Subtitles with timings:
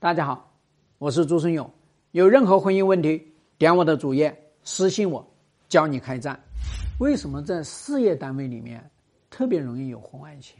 [0.00, 0.50] 大家好，
[0.96, 1.70] 我是朱生勇。
[2.12, 3.22] 有任何婚姻问题，
[3.58, 4.34] 点我的主页
[4.64, 5.22] 私信我，
[5.68, 6.42] 教你开战。
[7.00, 8.90] 为什么在事业单位里面
[9.28, 10.56] 特别容易有婚外情？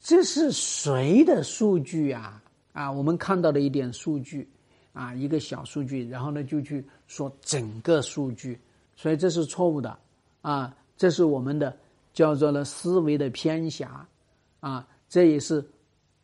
[0.00, 2.42] 这是谁的数据啊？
[2.72, 4.50] 啊，我们看到的一点数据
[4.92, 8.58] 啊，一个小数据，然后呢就去说整个数据，
[8.96, 9.96] 所以这是错误的
[10.42, 11.78] 啊，这是我们的
[12.12, 14.04] 叫做了思维的偏狭
[14.58, 15.64] 啊，这也是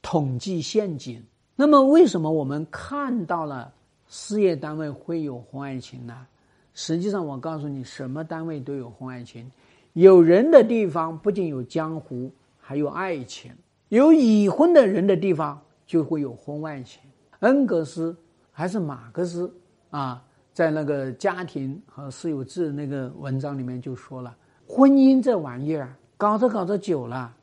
[0.03, 1.23] 统计陷阱。
[1.59, 3.73] 那么，为什么我们看到了
[4.07, 6.27] 事业单位会有婚外情呢？
[6.75, 9.51] 实际上，我告诉你，什么单位都有婚外情。
[9.95, 13.51] 有人的地方不仅有江湖，还有爱情；
[13.89, 17.01] 有已婚的人的地方就会有婚外情。
[17.41, 18.15] 恩格斯
[18.53, 19.51] 还是马克思
[19.89, 24.37] 啊，在那个家庭和私有制那个文章里面就说了，
[24.67, 27.35] 婚姻这玩意儿搞着搞着久了，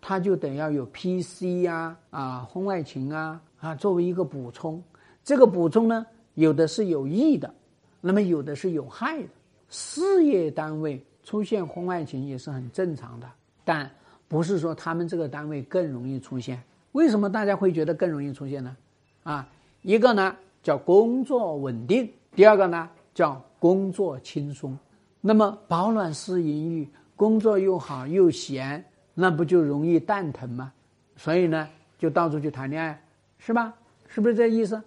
[0.00, 3.40] 他就得要有 PC 呀啊，婚外情啊。
[3.60, 4.82] 啊，作为一个补充，
[5.22, 7.52] 这个补充呢，有的是有益的，
[8.00, 9.28] 那么有的是有害的。
[9.68, 13.30] 事业单位出现婚外情也是很正常的，
[13.64, 13.88] 但
[14.26, 16.60] 不是说他们这个单位更容易出现。
[16.92, 18.76] 为什么大家会觉得更容易出现呢？
[19.22, 19.48] 啊，
[19.82, 24.76] 一个呢叫工作稳定，第二个呢叫工作轻松。
[25.20, 28.82] 那么保暖思淫欲，工作又好又闲，
[29.14, 30.72] 那不就容易蛋疼吗？
[31.14, 31.68] 所以呢，
[31.98, 33.00] 就到处去谈恋爱。
[33.40, 33.74] 是吧？
[34.06, 34.80] 是不是这意思？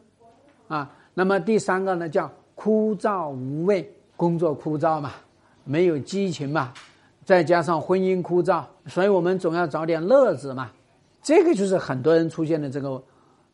[0.68, 5.12] 啊，那么第三个呢，叫枯燥无味，工作枯燥嘛，
[5.64, 6.72] 没有激情嘛，
[7.26, 10.72] 再加上婚姻枯燥，所以我们总要找点乐子嘛。
[11.22, 13.02] 这个就是很多人出现的这个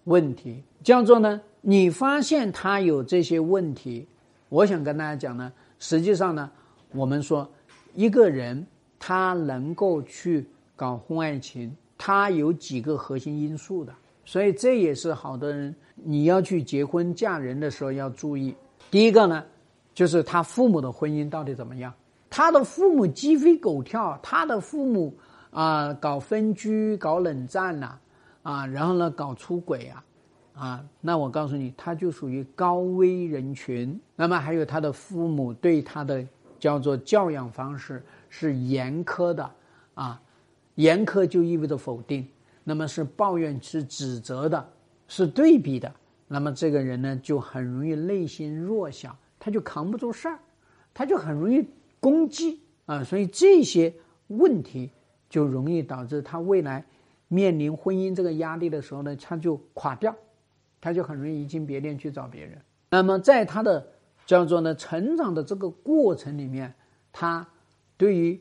[0.03, 4.08] 问题，叫做呢，你发现他有这些问题，
[4.50, 6.52] 我想跟大家讲呢，实际上呢，
[6.92, 7.50] 我们说
[7.94, 8.66] 一个人
[9.00, 13.94] 他能够去搞婚外情，他有几个核心因素的。
[14.30, 18.55] 所以这也是好多人你要去结婚嫁人的时候要注意。
[18.91, 19.44] 第一个呢，
[19.91, 21.91] 就是他父母的婚姻到底怎么样？
[22.30, 25.17] 他的父母鸡飞狗跳，他的父母
[25.49, 27.98] 啊搞分居、搞冷战呐，
[28.43, 30.03] 啊，然后呢搞出轨啊，
[30.53, 33.99] 啊，那我告诉你，他就属于高危人群。
[34.15, 36.23] 那么还有他的父母对他的
[36.59, 39.49] 叫做教养方式是严苛的
[39.95, 40.21] 啊，
[40.76, 42.27] 严苛就意味着否定。
[42.69, 44.69] 那么是抱怨，是指责的，
[45.07, 45.91] 是对比的。
[46.27, 50.37] 那么这个人呢，就很容易内心弱小，他就扛不住事儿，
[50.93, 51.67] 他就很容易
[51.99, 53.03] 攻击啊。
[53.03, 53.91] 所以这些
[54.27, 54.91] 问题
[55.27, 56.85] 就容易导致他未来
[57.27, 60.15] 面临婚姻这个压力的时候呢，他就垮掉，
[60.79, 62.61] 他就很容易移情别恋去找别人。
[62.91, 63.83] 那么在他的
[64.27, 66.71] 叫做呢成长的这个过程里面，
[67.11, 67.47] 他
[67.97, 68.39] 对于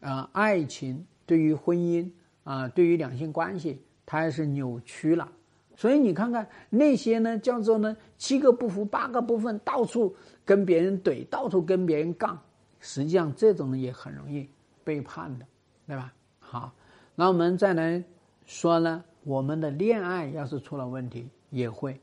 [0.00, 2.10] 啊爱情，对于婚姻。
[2.48, 5.30] 啊，对于两性关系，它还是扭曲了。
[5.76, 10.16] 所以你看看那些呢，叫做呢七个不服八个不忿，到处
[10.46, 12.40] 跟别人怼，到处跟别人杠，
[12.80, 14.48] 实际上这种人也很容易
[14.82, 15.44] 背叛的，
[15.86, 16.10] 对吧？
[16.38, 16.72] 好，
[17.14, 18.02] 那我们再来
[18.46, 22.00] 说呢，我们的恋爱要是出了问题，也会，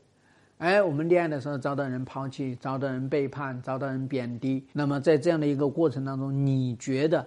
[0.58, 7.26] 哎，我们恋爱的时候遭到人抛弃，遭到人背叛，遭到人贬低，那么在这样的一个过程当中，你觉得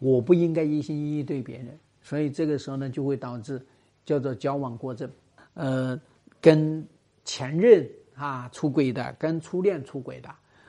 [0.00, 1.78] 我不应该一心一意对别人？
[2.02, 3.64] 所以这个时候呢，就会导致
[4.04, 5.10] 叫做交往过正，
[5.54, 6.00] 呃，
[6.40, 6.84] 跟
[7.24, 10.28] 前任啊出轨的，跟初恋出轨的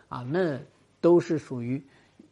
[0.09, 0.59] 啊，那
[0.99, 1.81] 都是属于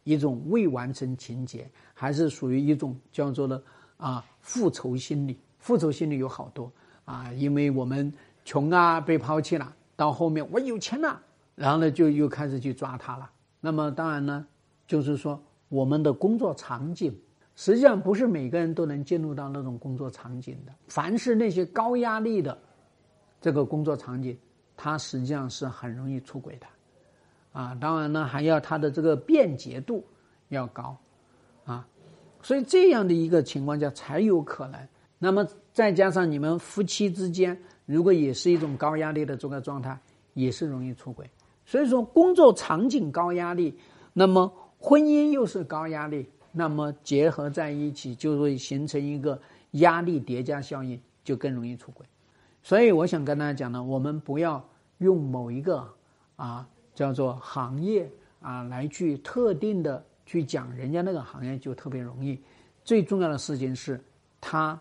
[0.04, 3.62] 一种未完成情节，还是属于一种叫做的
[3.96, 5.40] 啊复仇心理。
[5.58, 6.70] 复仇心理有好多
[7.06, 8.12] 啊，因为我们
[8.44, 11.20] 穷啊，被抛弃了，到后面我有钱了，
[11.54, 13.30] 然后呢就又开始去抓他了。
[13.60, 14.46] 那么当然呢，
[14.86, 17.18] 就是说我们的工作场景。
[17.56, 20.72] 实际上不是每个人都能进入到那种工作场景的。
[20.88, 22.56] 凡是那些高压力的
[23.40, 24.38] 这个工作场景，
[24.76, 26.66] 它实际上是很容易出轨的，
[27.52, 30.02] 啊，当然呢还要它的这个便捷度
[30.48, 30.96] 要高，
[31.64, 31.86] 啊，
[32.40, 34.80] 所以这样的一个情况下才有可能。
[35.18, 39.98] 那么再加上你们夫妻之间如果也是一种高压力的这个状态，
[40.32, 41.28] 也是容易出轨。
[41.66, 43.78] 所以说工作场景高压力，
[44.14, 46.26] 那么婚姻又是高压力。
[46.52, 49.40] 那么结合在一起，就会形成一个
[49.72, 52.06] 压力叠加效应，就更容易出轨。
[52.62, 54.62] 所以我想跟大家讲呢，我们不要
[54.98, 55.86] 用某一个
[56.36, 58.10] 啊叫做行业
[58.40, 62.38] 啊来去特定的去讲人家那个行业就特别容易。
[62.84, 64.02] 最重要的事情是
[64.40, 64.78] 他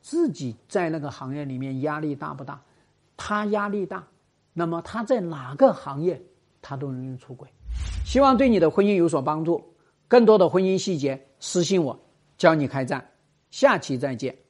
[0.00, 2.60] 自己在那个行业里面压力大不大？
[3.16, 4.04] 他压力大，
[4.52, 6.20] 那么他在哪个行业
[6.62, 7.48] 他都容易出轨。
[8.04, 9.62] 希望对你的婚姻有所帮助。
[10.14, 11.98] 更多的婚姻细节，私信我，
[12.38, 13.04] 教你开战。
[13.50, 14.43] 下期再见。